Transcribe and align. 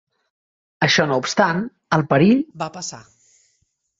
Això 0.85 1.05
no 1.09 1.17
obstant, 1.23 1.61
el 1.99 2.05
perill 2.13 2.41
va 2.63 2.71
passar. 2.79 3.01